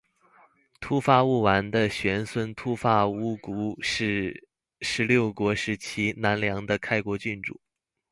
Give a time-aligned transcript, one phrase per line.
[0.79, 4.47] 秃发务丸的玄孙秃发乌孤是
[4.79, 7.61] 十六国时期南凉的开国君主。